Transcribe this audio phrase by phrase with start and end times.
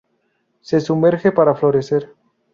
[0.61, 2.15] Se sumerge para florecer.